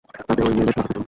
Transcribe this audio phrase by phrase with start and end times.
[0.19, 0.97] তাতে ঐ মেয়ের বেশ মজা পেত।